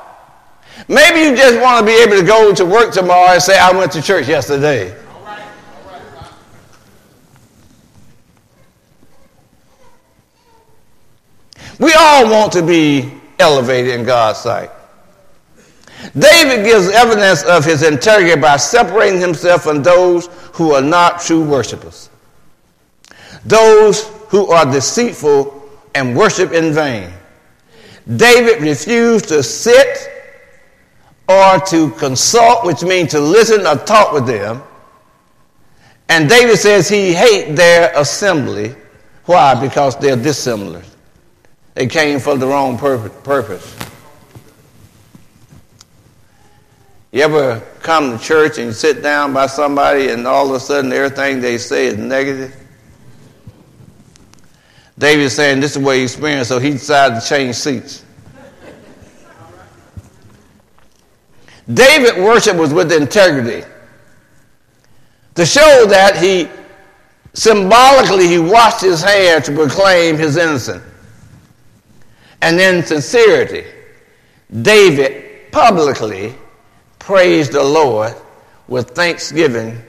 Maybe 0.88 1.22
you 1.22 1.36
just 1.36 1.60
want 1.62 1.80
to 1.80 1.86
be 1.86 2.02
able 2.02 2.20
to 2.20 2.26
go 2.26 2.54
to 2.54 2.66
work 2.66 2.94
tomorrow 2.94 3.34
and 3.34 3.42
say, 3.42 3.58
I 3.58 3.72
went 3.72 3.92
to 3.94 4.02
church 4.02 4.28
yesterday. 4.28 4.96
We 11.80 11.94
all 11.94 12.30
want 12.30 12.54
to 12.54 12.64
be 12.64 13.12
elevated 13.40 14.00
in 14.00 14.06
God's 14.06 14.40
sight. 14.40 14.72
David 16.18 16.64
gives 16.66 16.90
evidence 16.90 17.44
of 17.44 17.66
his 17.66 17.82
integrity 17.84 18.40
by 18.40 18.58
separating 18.58 19.20
himself 19.20 19.64
from 19.64 19.84
those 19.84 20.28
who 20.54 20.74
are 20.74 20.82
not 20.82 21.22
true 21.22 21.44
worshipers 21.44 22.10
those 23.48 24.08
who 24.30 24.48
are 24.48 24.70
deceitful 24.72 25.64
and 25.96 26.16
worship 26.16 26.52
in 26.52 26.74
vain. 26.74 27.12
David 28.16 28.62
refused 28.62 29.30
to 29.30 29.42
sit 29.42 30.10
or 31.28 31.60
to 31.60 31.92
consult, 31.92 32.66
which 32.66 32.84
means 32.84 33.12
to 33.12 33.20
listen 33.20 33.66
or 33.66 33.76
talk 33.76 34.14
with 34.14 34.28
them. 34.28 34.62
And 36.10 36.30
David 36.30 36.58
says 36.58 36.88
he 36.88 37.14
hate 37.14 37.56
their 37.56 37.92
assembly. 37.96 38.76
Why? 39.26 39.60
Because 39.60 39.98
they're 39.98 40.16
dissimilar. 40.16 40.84
They 41.74 41.88
came 41.88 42.20
for 42.20 42.38
the 42.38 42.48
wrong 42.48 42.78
purpose. 42.78 43.78
You 47.12 47.22
ever 47.22 47.62
come 47.82 48.18
to 48.18 48.24
church 48.24 48.58
and 48.58 48.76
sit 48.76 49.02
down 49.02 49.34
by 49.34 49.48
somebody 49.48 50.10
and 50.10 50.28
all 50.28 50.50
of 50.50 50.56
a 50.56 50.60
sudden 50.60 50.92
everything 50.92 51.40
they 51.40 51.58
say 51.58 51.88
is 51.88 51.98
negative? 51.98 52.56
David 54.98 55.24
is 55.24 55.36
saying 55.36 55.62
this 55.62 55.76
is 55.76 55.82
what 55.82 55.96
he 55.96 56.04
experienced, 56.04 56.50
so 56.50 56.60
he 56.60 56.72
decided 56.72 57.22
to 57.22 57.28
change 57.28 57.56
seats. 57.56 58.04
David 61.74 62.22
worship 62.22 62.58
was 62.58 62.74
with 62.74 62.92
integrity. 62.92 63.66
To 65.36 65.46
show 65.46 65.86
that 65.88 66.18
he 66.18 66.50
symbolically 67.34 68.28
he 68.28 68.40
washed 68.40 68.82
his 68.82 69.02
hands 69.04 69.46
to 69.46 69.54
proclaim 69.54 70.18
his 70.18 70.36
innocence. 70.36 70.84
And 72.42 72.58
then 72.58 72.84
sincerity. 72.84 73.66
David 74.62 75.52
publicly 75.52 76.34
praised 77.08 77.54
the 77.54 77.64
Lord 77.64 78.14
with 78.68 78.90
thanksgiving 78.90 79.82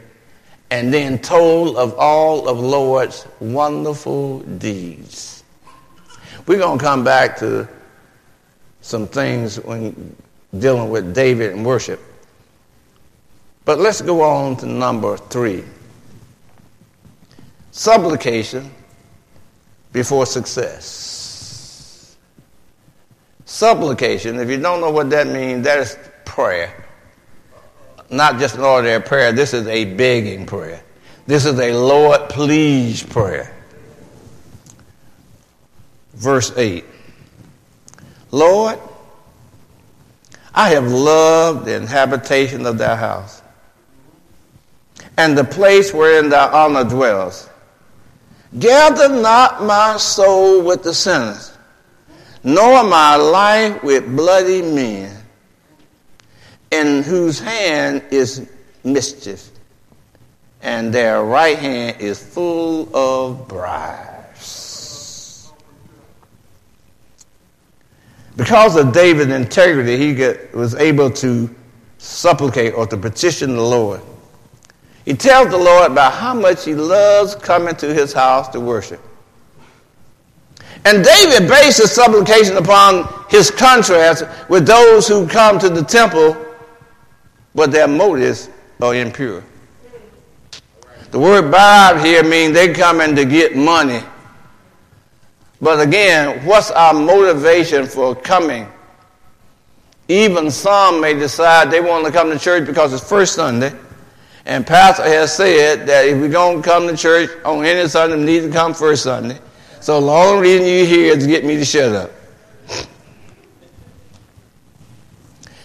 and 0.71 0.95
then 0.95 1.19
told 1.19 1.77
of 1.77 1.99
all 1.99 2.49
of 2.49 2.61
Lord's 2.61 3.27
wonderful 3.41 4.39
deeds. 4.39 5.43
We're 6.47 6.59
going 6.59 6.79
to 6.79 6.85
come 6.85 7.03
back 7.03 7.37
to 7.39 7.69
some 8.83 9.09
things 9.09 9.59
when 9.59 10.15
dealing 10.57 10.91
with 10.91 11.13
David 11.13 11.55
and 11.55 11.67
worship. 11.67 11.99
But 13.65 13.81
let's 13.81 14.01
go 14.01 14.23
on 14.23 14.57
to 14.59 14.67
number 14.67 15.17
three 15.17 15.65
supplication 17.73 18.71
before 19.93 20.25
success. 20.25 22.17
Supplication, 23.45 24.39
if 24.39 24.49
you 24.49 24.59
don't 24.59 24.81
know 24.81 24.93
what 24.93 25.11
that 25.11 25.27
means, 25.27 25.65
that 25.65 25.81
is 25.81 25.99
prayer. 26.25 26.85
Not 28.11 28.39
just 28.39 28.57
an 28.57 28.63
ordinary 28.63 29.03
prayer, 29.03 29.33
this 29.33 29.53
is 29.53 29.67
a 29.67 29.85
begging 29.85 30.47
prayer. 30.47 30.83
This 31.27 31.45
is 31.45 31.59
a 31.59 31.73
Lord, 31.73 32.29
please 32.31 33.03
prayer. 33.03 33.55
Verse 36.15 36.53
8 36.57 36.85
Lord, 38.31 38.79
I 40.55 40.71
have 40.71 40.91
loved 40.91 41.67
the 41.67 41.87
habitation 41.87 42.67
of 42.67 42.79
thy 42.79 42.97
house 42.97 43.43
and 45.19 45.37
the 45.37 45.45
place 45.45 45.93
wherein 45.93 46.29
thy 46.29 46.49
honor 46.51 46.85
dwells. 46.85 47.49
Gather 48.59 49.09
not 49.21 49.63
my 49.65 49.97
soul 49.99 50.63
with 50.63 50.83
the 50.83 50.95
sinners, 50.95 51.53
nor 52.43 52.85
my 52.85 53.17
life 53.17 53.83
with 53.83 54.17
bloody 54.17 54.63
men, 54.63 55.15
in 56.71 57.03
whose 57.03 57.39
hand 57.39 58.03
is 58.11 58.49
mischief, 58.85 59.51
and 60.63 60.93
their 60.93 61.25
right 61.25 61.59
hand 61.59 62.01
is 62.01 62.23
full 62.23 62.95
of 62.95 63.49
bribes. 63.49 65.53
Because 68.37 68.77
of 68.77 68.93
David's 68.93 69.33
integrity, 69.33 69.97
he 69.97 70.15
get, 70.15 70.55
was 70.55 70.75
able 70.77 71.11
to 71.11 71.53
supplicate 71.99 72.75
or 72.75 72.87
to 72.87 72.97
petition 72.97 73.57
the 73.57 73.63
Lord. 73.63 74.01
He 75.05 75.15
tells 75.15 75.49
the 75.49 75.59
Lord 75.59 75.91
about 75.91 76.13
how 76.13 76.35
much 76.35 76.65
he 76.65 76.75
loves 76.75 77.35
coming 77.35 77.75
to 77.77 77.93
his 77.93 78.13
house 78.13 78.49
to 78.49 78.61
worship. 78.61 79.01
And 80.85 81.05
David 81.05 81.49
based 81.49 81.79
his 81.79 81.91
supplication 81.91 82.57
upon 82.57 83.13
his 83.29 83.51
contrast 83.51 84.25
with 84.49 84.67
those 84.67 85.09
who 85.09 85.27
come 85.27 85.59
to 85.59 85.69
the 85.69 85.83
temple, 85.83 86.37
but 87.55 87.73
their 87.73 87.89
motives 87.89 88.51
are 88.81 88.95
impure. 88.95 89.43
The 91.11 91.19
word 91.19 91.51
bribe 91.51 92.05
here 92.05 92.23
means 92.23 92.55
they 92.55 92.73
come 92.73 93.01
in 93.01 93.17
to 93.17 93.25
get 93.25 93.57
money. 93.57 94.03
But 95.61 95.81
again, 95.81 96.45
what's 96.45 96.71
our 96.71 96.93
motivation 96.93 97.87
for 97.87 98.15
coming? 98.15 98.69
Even 100.09 100.51
some 100.51 101.01
may 101.01 101.15
decide 101.15 101.71
they 101.71 101.81
want 101.81 102.07
to 102.07 102.13
come 102.13 102.31
to 102.31 102.39
church 102.39 102.67
because 102.67 102.93
it's 102.93 103.07
first 103.07 103.35
Sunday. 103.35 103.73
And 104.47 104.67
Pastor 104.67 105.03
has 105.03 105.35
said 105.35 105.87
that 105.87 106.07
if 106.07 106.19
we're 106.19 106.29
going 106.29 106.63
to 106.63 106.69
come 106.69 106.87
to 106.89 106.97
church 106.97 107.31
on 107.45 107.65
any 107.65 107.89
Sunday, 107.89 108.17
we 108.17 108.25
need 108.25 108.41
to 108.41 108.51
come 108.51 108.73
first 108.73 109.03
Sunday. 109.03 109.39
So 109.81 110.01
the 110.01 110.11
only 110.11 110.43
reason 110.43 110.67
you're 110.67 110.87
here 110.87 111.17
is 111.17 111.25
to 111.25 111.29
get 111.29 111.45
me 111.45 111.57
to 111.57 111.65
shut 111.65 111.95
up. 111.95 112.11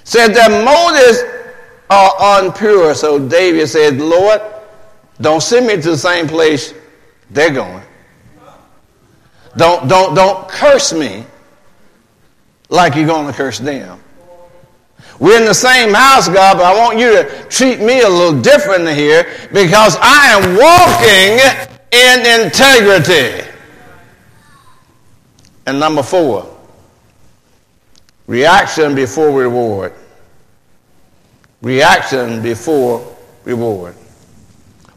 Said 0.03 0.33
their 0.33 0.49
motives 0.49 1.23
are 1.93 2.41
unpure. 2.41 2.95
So 2.95 3.19
David 3.19 3.67
said, 3.67 3.97
Lord, 3.97 4.41
don't 5.21 5.41
send 5.41 5.67
me 5.67 5.75
to 5.75 5.91
the 5.91 5.97
same 5.97 6.27
place 6.27 6.73
they're 7.29 7.53
going. 7.53 7.83
Don't, 9.55 9.87
don't, 9.87 10.15
don't 10.15 10.49
curse 10.49 10.93
me 10.93 11.25
like 12.69 12.95
you're 12.95 13.05
going 13.05 13.27
to 13.27 13.33
curse 13.33 13.59
them. 13.59 13.99
We're 15.19 15.39
in 15.39 15.45
the 15.45 15.53
same 15.53 15.93
house, 15.93 16.27
God, 16.27 16.57
but 16.57 16.65
I 16.65 16.77
want 16.77 16.97
you 16.97 17.11
to 17.11 17.45
treat 17.47 17.79
me 17.79 18.01
a 18.01 18.09
little 18.09 18.41
different 18.41 18.89
here 18.89 19.31
because 19.53 19.95
I 20.01 20.27
am 20.33 20.57
walking 20.57 21.39
in 21.91 22.45
integrity. 22.45 23.47
And 25.65 25.79
number 25.79 26.03
four, 26.03 26.57
reaction 28.27 28.95
before 28.95 29.31
reward. 29.31 29.93
Reaction 31.63 32.43
before 32.43 33.15
reward. 33.45 33.95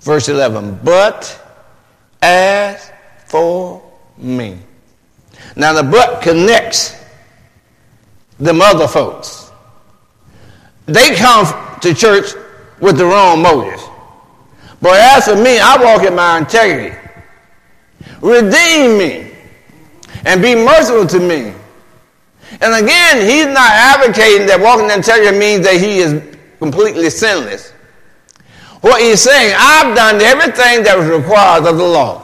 Verse 0.01 0.29
11, 0.29 0.81
but 0.83 1.41
as 2.21 2.91
for 3.27 3.83
me. 4.19 4.59
Now 5.55 5.73
the 5.73 5.85
but 5.85 6.23
connects 6.23 6.97
them 8.39 8.61
other 8.61 8.89
folks. 8.89 9.53
They 10.87 11.15
come 11.15 11.81
to 11.81 11.95
church 11.95 12.33
with 12.81 12.99
the 12.99 13.07
wrong 13.07 13.43
motives. 13.43 13.85
But 14.83 14.99
as 15.01 15.27
for 15.27 15.37
me, 15.37 15.59
I 15.61 15.77
walk 15.83 16.05
in 16.05 16.17
my 16.17 16.39
integrity. 16.39 16.97
Redeem 18.21 18.99
me 18.99 19.33
and 20.25 20.43
be 20.43 20.57
merciful 20.57 21.07
to 21.07 21.21
me. 21.21 21.55
And 22.61 22.85
again, 22.85 23.25
he's 23.25 23.47
not 23.47 23.71
advocating 23.71 24.47
that 24.49 24.61
walking 24.61 24.87
in 24.87 24.93
integrity 24.93 25.39
means 25.39 25.65
that 25.65 25.81
he 25.81 25.99
is 25.99 26.36
completely 26.59 27.11
sinless. 27.11 27.73
What 28.81 29.01
he's 29.01 29.21
saying, 29.21 29.55
I've 29.59 29.97
done 29.97 30.21
everything 30.21 30.85
that 30.85 30.97
was 30.97 31.09
required 31.09 31.67
of 31.67 31.77
the 31.77 31.85
law. 31.85 32.23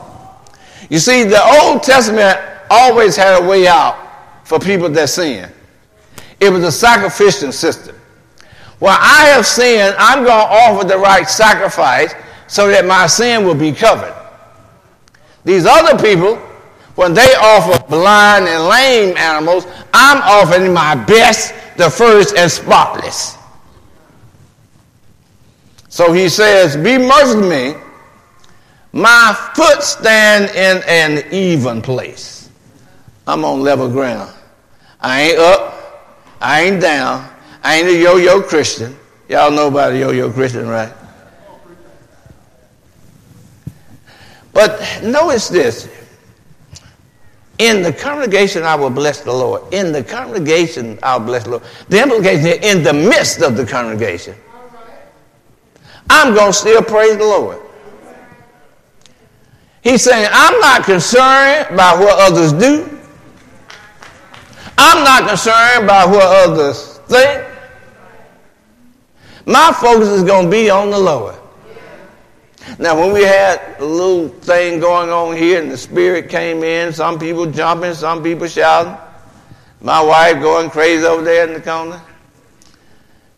You 0.90 0.98
see, 0.98 1.24
the 1.24 1.42
Old 1.42 1.82
Testament 1.82 2.38
always 2.70 3.16
had 3.16 3.42
a 3.42 3.46
way 3.46 3.66
out 3.66 3.96
for 4.44 4.58
people 4.58 4.88
that 4.90 5.08
sin. 5.08 5.50
It 6.40 6.50
was 6.50 6.64
a 6.64 6.72
sacrificial 6.72 7.52
system. 7.52 7.96
Well, 8.80 8.98
I 9.00 9.26
have 9.26 9.46
sinned. 9.46 9.94
I'm 9.98 10.24
going 10.24 10.26
to 10.26 10.54
offer 10.54 10.86
the 10.86 10.98
right 10.98 11.28
sacrifice 11.28 12.14
so 12.48 12.68
that 12.68 12.84
my 12.84 13.06
sin 13.06 13.46
will 13.46 13.54
be 13.54 13.72
covered. 13.72 14.14
These 15.44 15.66
other 15.66 16.02
people, 16.02 16.36
when 16.96 17.14
they 17.14 17.34
offer 17.40 17.82
blind 17.88 18.46
and 18.46 18.68
lame 18.68 19.16
animals, 19.16 19.66
I'm 19.94 20.20
offering 20.22 20.72
my 20.72 20.94
best, 20.94 21.54
the 21.76 21.88
first, 21.88 22.36
and 22.36 22.50
spotless. 22.50 23.38
So 25.92 26.10
he 26.10 26.30
says, 26.30 26.74
Be 26.74 26.96
merciful 26.96 27.42
to 27.42 27.48
me. 27.50 27.74
My 28.94 29.36
foot 29.54 29.82
stand 29.82 30.46
in 30.56 30.82
an 30.88 31.30
even 31.30 31.82
place. 31.82 32.48
I'm 33.26 33.44
on 33.44 33.60
level 33.60 33.90
ground. 33.90 34.32
I 35.02 35.20
ain't 35.20 35.38
up. 35.38 36.24
I 36.40 36.62
ain't 36.62 36.80
down. 36.80 37.30
I 37.62 37.76
ain't 37.76 37.88
a 37.88 37.94
yo-yo 37.94 38.40
Christian. 38.40 38.96
Y'all 39.28 39.50
know 39.50 39.68
about 39.68 39.92
a 39.92 39.98
yo-yo 39.98 40.32
Christian, 40.32 40.66
right? 40.66 40.94
But 44.54 45.02
notice 45.02 45.50
this. 45.50 45.90
In 47.58 47.82
the 47.82 47.92
congregation, 47.92 48.62
I 48.62 48.76
will 48.76 48.88
bless 48.88 49.20
the 49.20 49.32
Lord. 49.32 49.74
In 49.74 49.92
the 49.92 50.02
congregation, 50.02 50.98
I'll 51.02 51.20
bless 51.20 51.44
the 51.44 51.50
Lord. 51.50 51.62
The 51.90 52.02
implication 52.02 52.46
is 52.46 52.64
in 52.64 52.82
the 52.82 52.94
midst 52.94 53.42
of 53.42 53.58
the 53.58 53.66
congregation. 53.66 54.34
I'm 56.14 56.34
going 56.34 56.48
to 56.48 56.52
still 56.52 56.82
praise 56.82 57.16
the 57.16 57.24
Lord. 57.24 57.58
He's 59.82 60.02
saying, 60.02 60.28
I'm 60.30 60.60
not 60.60 60.84
concerned 60.84 61.68
about 61.70 62.00
what 62.00 62.18
others 62.20 62.52
do. 62.52 63.00
I'm 64.76 65.04
not 65.04 65.26
concerned 65.26 65.84
about 65.84 66.10
what 66.10 66.50
others 66.50 66.98
think. 67.06 67.46
My 69.46 69.72
focus 69.72 70.08
is 70.08 70.22
going 70.22 70.44
to 70.44 70.50
be 70.50 70.68
on 70.68 70.90
the 70.90 70.98
Lord. 70.98 71.34
Now, 72.78 73.00
when 73.00 73.12
we 73.12 73.22
had 73.22 73.76
a 73.78 73.84
little 73.84 74.28
thing 74.28 74.80
going 74.80 75.08
on 75.08 75.34
here 75.34 75.62
and 75.62 75.70
the 75.70 75.78
Spirit 75.78 76.28
came 76.28 76.62
in, 76.62 76.92
some 76.92 77.18
people 77.18 77.46
jumping, 77.46 77.94
some 77.94 78.22
people 78.22 78.46
shouting, 78.48 78.96
my 79.80 80.00
wife 80.00 80.40
going 80.42 80.68
crazy 80.68 81.04
over 81.04 81.22
there 81.22 81.48
in 81.48 81.54
the 81.54 81.60
corner. 81.60 82.00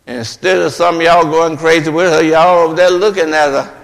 Instead 0.07 0.59
of 0.61 0.71
some 0.71 1.01
y'all 1.01 1.23
going 1.23 1.57
crazy 1.57 1.89
with 1.89 2.11
her, 2.11 2.21
y'all 2.23 2.65
over 2.65 2.75
there 2.75 2.91
looking 2.91 3.33
at 3.33 3.49
her. 3.49 3.81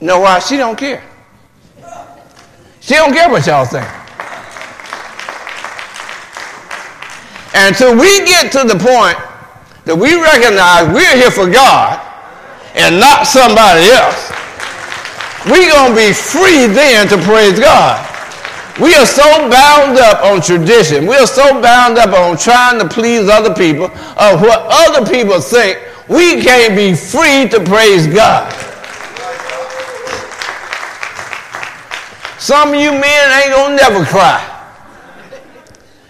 You 0.00 0.06
know 0.08 0.20
why? 0.20 0.40
She 0.40 0.56
don't 0.56 0.76
care. 0.76 1.02
She 2.80 2.94
don't 2.94 3.12
care 3.12 3.30
what 3.30 3.46
y'all 3.46 3.64
think. 3.64 3.86
And 7.54 7.68
until 7.68 7.94
we 7.94 8.24
get 8.24 8.50
to 8.52 8.64
the 8.64 8.74
point 8.74 9.18
that 9.84 9.94
we 9.94 10.14
recognize 10.18 10.88
we're 10.94 11.16
here 11.16 11.30
for 11.30 11.50
God 11.50 12.00
and 12.74 12.98
not 12.98 13.26
somebody 13.26 13.86
else, 13.90 14.32
we're 15.46 15.70
going 15.70 15.90
to 15.90 15.96
be 15.96 16.12
free 16.12 16.66
then 16.66 17.06
to 17.08 17.18
praise 17.18 17.58
God. 17.60 18.09
We 18.78 18.94
are 18.94 19.06
so 19.06 19.24
bound 19.50 19.98
up 19.98 20.22
on 20.22 20.40
tradition. 20.40 21.06
We 21.06 21.16
are 21.16 21.26
so 21.26 21.60
bound 21.60 21.98
up 21.98 22.12
on 22.12 22.36
trying 22.36 22.78
to 22.78 22.88
please 22.88 23.28
other 23.28 23.54
people 23.54 23.86
of 23.86 24.40
what 24.40 24.66
other 24.70 25.10
people 25.10 25.40
think. 25.40 25.78
We 26.08 26.42
can't 26.42 26.76
be 26.76 26.94
free 26.94 27.48
to 27.50 27.64
praise 27.64 28.06
God. 28.06 28.52
Some 32.38 32.70
of 32.70 32.80
you 32.80 32.90
men 32.92 33.42
ain't 33.42 33.54
gonna 33.54 33.76
never 33.76 34.04
cry. 34.04 34.46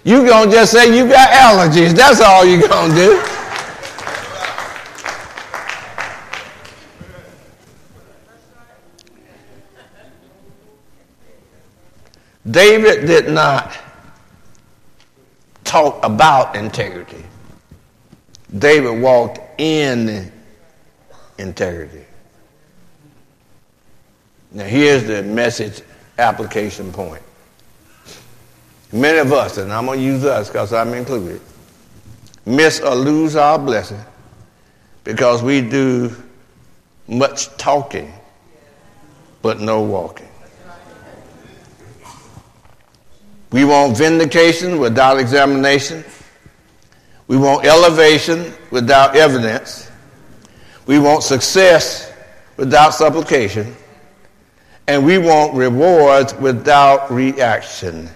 You 0.04 0.26
gonna 0.26 0.50
just 0.50 0.72
say 0.72 0.96
you 0.96 1.08
got 1.08 1.28
allergies. 1.30 1.92
That's 1.92 2.20
all 2.20 2.44
you 2.44 2.66
gonna 2.66 2.94
do. 2.94 3.39
David 12.48 13.06
did 13.06 13.30
not 13.30 13.76
talk 15.64 16.04
about 16.04 16.56
integrity. 16.56 17.24
David 18.58 19.00
walked 19.00 19.38
in 19.60 20.32
integrity. 21.38 22.04
Now, 24.52 24.64
here's 24.64 25.04
the 25.04 25.22
message 25.22 25.82
application 26.18 26.92
point. 26.92 27.22
Many 28.92 29.18
of 29.18 29.32
us, 29.32 29.58
and 29.58 29.72
I'm 29.72 29.86
going 29.86 30.00
to 30.00 30.04
use 30.04 30.24
us 30.24 30.48
because 30.48 30.72
I'm 30.72 30.94
included, 30.94 31.40
miss 32.44 32.80
or 32.80 32.94
lose 32.94 33.36
our 33.36 33.58
blessing 33.58 34.00
because 35.04 35.42
we 35.42 35.60
do 35.60 36.14
much 37.06 37.56
talking 37.56 38.12
but 39.42 39.60
no 39.60 39.82
walking. 39.82 40.28
We 43.52 43.64
want 43.64 43.96
vindication 43.96 44.78
without 44.78 45.18
examination. 45.18 46.04
We 47.26 47.36
want 47.36 47.64
elevation 47.64 48.52
without 48.70 49.16
evidence. 49.16 49.90
We 50.86 50.98
want 50.98 51.22
success 51.22 52.12
without 52.56 52.94
supplication. 52.94 53.74
And 54.86 55.04
we 55.04 55.18
want 55.18 55.54
rewards 55.54 56.34
without 56.34 57.10
reaction. 57.10 58.08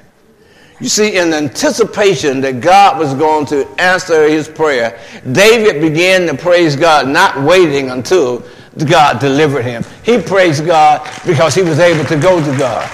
You 0.81 0.89
see, 0.89 1.17
in 1.17 1.33
anticipation 1.33 2.41
that 2.43 2.61
God 2.61 2.99
was 2.99 3.15
going 3.15 3.47
to 3.47 3.67
answer 3.81 4.29
his 4.29 4.49
prayer, 4.49 5.01
David 5.33 5.81
began 5.81 6.27
to 6.27 6.35
praise 6.35 6.77
God, 6.77 7.09
not 7.09 7.41
waiting 7.43 7.91
until 7.91 8.45
God 8.85 9.21
delivered 9.21 9.63
him. 9.63 9.85
He 10.03 10.21
praised 10.21 10.67
God 10.67 11.09
because 11.25 11.55
he 11.55 11.63
was 11.63 11.79
able 11.79 12.05
to 12.07 12.17
go 12.17 12.45
to 12.45 12.59
God. 12.59 12.91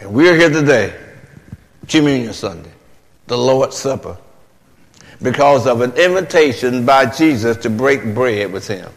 And 0.00 0.01
we're 0.12 0.36
here 0.36 0.50
today, 0.50 0.94
Communion 1.88 2.34
Sunday, 2.34 2.70
the 3.28 3.38
Lord's 3.38 3.76
Supper, 3.76 4.18
because 5.22 5.66
of 5.66 5.80
an 5.80 5.92
invitation 5.92 6.84
by 6.84 7.06
Jesus 7.06 7.56
to 7.58 7.70
break 7.70 8.14
bread 8.14 8.52
with 8.52 8.68
him. 8.68 8.90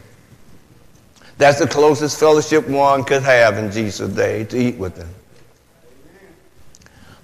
That's 1.38 1.58
the 1.58 1.66
closest 1.66 2.20
fellowship 2.20 2.68
one 2.68 3.02
could 3.04 3.22
have 3.22 3.56
in 3.56 3.72
Jesus' 3.72 4.12
day 4.12 4.44
to 4.44 4.58
eat 4.58 4.76
with 4.76 4.98
him. 4.98 5.08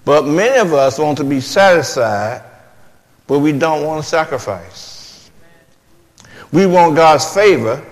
But 0.06 0.24
many 0.24 0.58
of 0.58 0.72
us 0.72 0.98
want 0.98 1.18
to 1.18 1.24
be 1.24 1.40
satisfied, 1.40 2.42
but 3.26 3.40
we 3.40 3.52
don't 3.52 3.86
want 3.86 4.02
to 4.02 4.08
sacrifice. 4.08 5.30
We 6.50 6.64
want 6.64 6.96
God's 6.96 7.26
favor, 7.34 7.84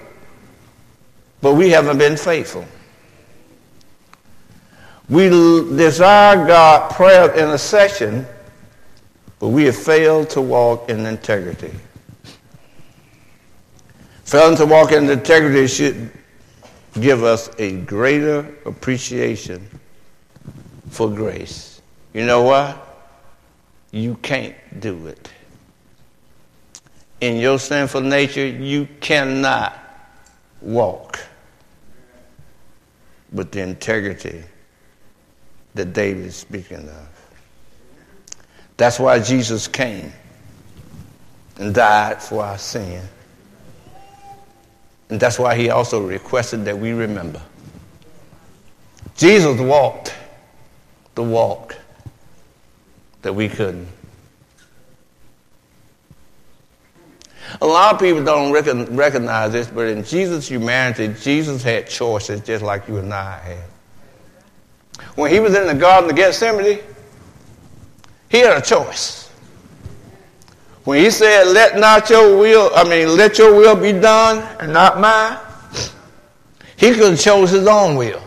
but 1.42 1.54
we 1.54 1.68
haven't 1.68 1.98
been 1.98 2.16
faithful. 2.16 2.64
We 5.10 5.28
desire 5.28 6.46
God 6.46 6.92
prayer 6.92 7.34
intercession, 7.34 8.24
but 9.40 9.48
we 9.48 9.64
have 9.64 9.76
failed 9.76 10.30
to 10.30 10.40
walk 10.40 10.88
in 10.88 11.04
integrity. 11.04 11.72
Failing 14.24 14.56
to 14.58 14.66
walk 14.66 14.92
in 14.92 15.10
integrity 15.10 15.66
should 15.66 16.12
give 17.00 17.24
us 17.24 17.50
a 17.58 17.80
greater 17.80 18.54
appreciation 18.64 19.68
for 20.90 21.10
grace. 21.10 21.82
You 22.14 22.24
know 22.24 22.42
why? 22.42 22.78
You 23.90 24.14
can't 24.22 24.54
do 24.78 25.08
it. 25.08 25.28
In 27.20 27.38
your 27.38 27.58
sinful 27.58 28.02
nature, 28.02 28.46
you 28.46 28.86
cannot 29.00 29.76
walk 30.60 31.18
with 33.32 33.50
the 33.50 33.62
integrity 33.62 34.44
that 35.74 35.92
David 35.92 36.26
is 36.26 36.36
speaking 36.36 36.88
of. 36.88 37.08
That's 38.76 38.98
why 38.98 39.20
Jesus 39.20 39.68
came 39.68 40.12
and 41.58 41.74
died 41.74 42.22
for 42.22 42.44
our 42.44 42.58
sin. 42.58 43.02
And 45.10 45.20
that's 45.20 45.38
why 45.38 45.56
he 45.56 45.70
also 45.70 46.06
requested 46.06 46.64
that 46.64 46.78
we 46.78 46.92
remember. 46.92 47.42
Jesus 49.16 49.60
walked 49.60 50.14
the 51.14 51.22
walk 51.22 51.76
that 53.22 53.34
we 53.34 53.48
couldn't. 53.48 53.88
A 57.60 57.66
lot 57.66 57.94
of 57.94 58.00
people 58.00 58.24
don't 58.24 58.52
recognize 58.52 59.52
this, 59.52 59.66
but 59.66 59.88
in 59.88 60.04
Jesus' 60.04 60.48
humanity, 60.48 61.14
Jesus 61.20 61.62
had 61.62 61.88
choices 61.88 62.40
just 62.40 62.64
like 62.64 62.86
you 62.88 62.98
and 62.98 63.12
I 63.12 63.38
had. 63.38 63.69
When 65.14 65.30
he 65.30 65.40
was 65.40 65.54
in 65.54 65.66
the 65.66 65.74
Garden 65.74 66.10
of 66.10 66.16
Gethsemane, 66.16 66.80
he 68.28 68.38
had 68.38 68.56
a 68.56 68.60
choice. 68.60 69.28
When 70.84 70.98
he 70.98 71.10
said, 71.10 71.48
Let 71.48 71.78
not 71.78 72.08
your 72.08 72.38
will, 72.38 72.70
I 72.74 72.84
mean, 72.84 73.16
let 73.16 73.38
your 73.38 73.54
will 73.54 73.76
be 73.76 73.92
done 73.92 74.38
and 74.60 74.72
not 74.72 75.00
mine, 75.00 75.38
he 76.76 76.92
could 76.92 77.10
have 77.10 77.20
chose 77.20 77.50
his 77.50 77.66
own 77.66 77.96
will. 77.96 78.22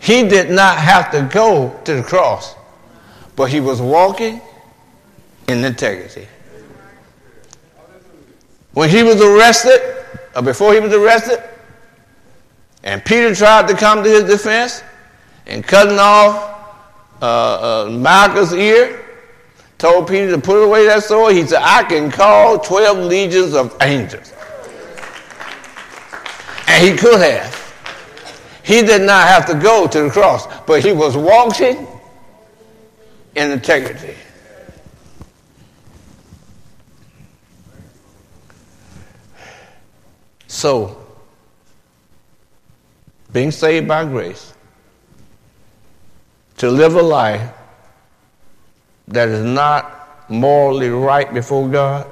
He 0.00 0.26
did 0.28 0.50
not 0.50 0.78
have 0.78 1.10
to 1.12 1.22
go 1.32 1.78
to 1.84 1.94
the 1.94 2.02
cross, 2.02 2.54
but 3.36 3.50
he 3.50 3.60
was 3.60 3.80
walking 3.80 4.40
in 5.48 5.64
integrity. 5.64 6.26
When 8.72 8.88
he 8.90 9.02
was 9.02 9.20
arrested, 9.20 9.80
or 10.36 10.42
before 10.42 10.72
he 10.74 10.80
was 10.80 10.92
arrested, 10.92 11.42
and 12.84 13.04
Peter 13.04 13.34
tried 13.34 13.68
to 13.68 13.74
come 13.74 14.04
to 14.04 14.08
his 14.08 14.24
defense, 14.24 14.82
and 15.48 15.66
cutting 15.66 15.98
off 15.98 16.54
uh, 17.22 17.86
uh, 17.86 17.90
Malchus' 17.90 18.52
ear, 18.52 19.04
told 19.78 20.08
Peter 20.08 20.32
to 20.32 20.38
put 20.38 20.62
away 20.62 20.86
that 20.86 21.02
sword. 21.02 21.34
He 21.34 21.46
said, 21.46 21.62
I 21.62 21.82
can 21.84 22.10
call 22.10 22.58
12 22.58 22.98
legions 22.98 23.54
of 23.54 23.76
angels. 23.80 24.32
And 26.68 26.86
he 26.86 26.96
could 26.96 27.20
have. 27.20 27.54
He 28.62 28.82
did 28.82 29.02
not 29.02 29.26
have 29.26 29.46
to 29.46 29.54
go 29.54 29.86
to 29.86 30.02
the 30.02 30.10
cross, 30.10 30.46
but 30.66 30.84
he 30.84 30.92
was 30.92 31.16
walking 31.16 31.86
in 33.34 33.50
integrity. 33.50 34.14
So, 40.46 41.06
being 43.32 43.50
saved 43.50 43.88
by 43.88 44.04
grace 44.04 44.52
to 46.58 46.70
live 46.70 46.94
a 46.96 47.02
life 47.02 47.50
that 49.08 49.28
is 49.28 49.44
not 49.44 50.28
morally 50.28 50.90
right 50.90 51.32
before 51.32 51.68
God 51.68 52.06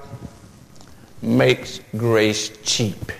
makes 1.21 1.81
grace 1.97 2.57
cheap. 2.63 3.13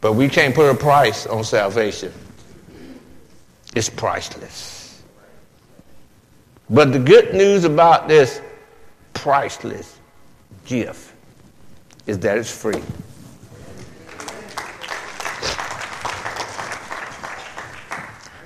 But 0.00 0.12
we 0.12 0.28
can't 0.28 0.54
put 0.54 0.70
a 0.70 0.74
price 0.74 1.26
on 1.26 1.42
salvation. 1.44 2.12
It's 3.74 3.90
priceless. 3.90 5.02
But 6.70 6.92
the 6.92 6.98
good 6.98 7.34
news 7.34 7.64
about 7.64 8.08
this 8.08 8.40
priceless 9.14 9.98
gift 10.64 11.12
is 12.06 12.18
that 12.20 12.38
it's 12.38 12.50
free. 12.50 12.82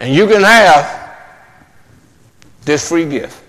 And 0.02 0.12
you 0.12 0.26
can 0.26 0.42
have 0.42 1.14
this 2.64 2.88
free 2.88 3.04
gift. 3.04 3.40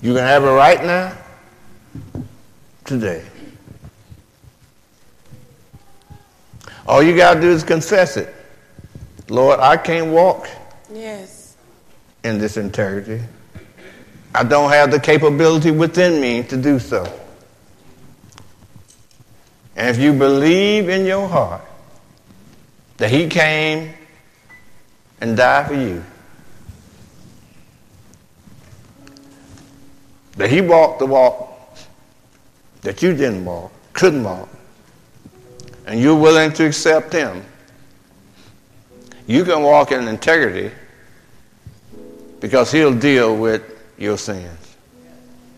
You 0.00 0.14
can 0.14 0.22
have 0.22 0.44
it 0.44 0.46
right 0.46 0.80
now, 0.84 1.18
today. 2.84 3.24
All 6.86 7.02
you 7.02 7.16
got 7.16 7.34
to 7.34 7.40
do 7.40 7.50
is 7.50 7.64
confess 7.64 8.16
it. 8.16 8.32
Lord, 9.28 9.58
I 9.58 9.76
can't 9.76 10.12
walk. 10.12 10.48
Yes. 10.94 11.56
in 12.22 12.38
this 12.38 12.56
integrity. 12.56 13.20
I 14.32 14.44
don't 14.44 14.70
have 14.70 14.92
the 14.92 15.00
capability 15.00 15.72
within 15.72 16.20
me 16.20 16.44
to 16.44 16.56
do 16.56 16.78
so. 16.78 17.04
And 19.74 19.88
if 19.88 19.98
you 19.98 20.12
believe 20.12 20.88
in 20.88 21.06
your 21.06 21.26
heart 21.26 21.65
that 22.96 23.10
He 23.10 23.28
came 23.28 23.94
and 25.20 25.36
died 25.36 25.68
for 25.68 25.74
you, 25.74 26.04
that 30.36 30.50
He 30.50 30.60
walked 30.60 30.98
the 30.98 31.06
walk 31.06 31.56
that 32.82 33.02
you 33.02 33.12
didn't 33.12 33.44
walk, 33.44 33.72
couldn't 33.92 34.22
walk, 34.22 34.48
and 35.86 36.00
you're 36.00 36.18
willing 36.18 36.52
to 36.52 36.66
accept 36.66 37.12
Him, 37.12 37.44
you 39.26 39.44
can 39.44 39.62
walk 39.62 39.90
in 39.90 40.06
integrity 40.06 40.70
because 42.38 42.70
He'll 42.70 42.94
deal 42.94 43.36
with 43.36 43.62
your 43.98 44.16
sins. 44.16 44.76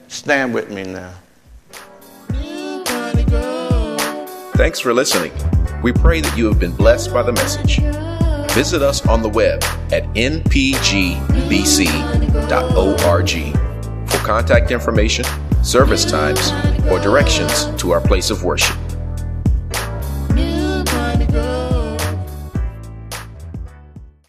Stand 0.09 0.55
with 0.55 0.71
me 0.71 0.85
now. 0.85 1.13
Thanks 4.55 4.81
for 4.81 4.95
listening. 4.95 5.58
We 5.83 5.93
pray 5.93 6.21
that 6.21 6.37
you 6.37 6.47
have 6.47 6.59
been 6.59 6.75
blessed 6.75 7.13
by 7.13 7.23
the 7.23 7.33
message. 7.33 7.79
Visit 8.55 8.83
us 8.83 9.07
on 9.07 9.23
the 9.23 9.29
web 9.29 9.63
at 9.93 10.05
npgbc.org 10.15 11.29
for 14.11 14.19
contact 14.19 14.71
information, 14.71 15.25
service 15.63 16.05
times, 16.05 16.51
or 16.91 16.99
directions 16.99 17.67
to 17.81 17.93
our 17.93 18.01
place 18.01 18.31
of 18.31 18.43
worship. 18.43 18.77